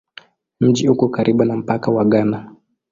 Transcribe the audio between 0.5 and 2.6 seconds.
Mji uko karibu na mpaka wa Ghana.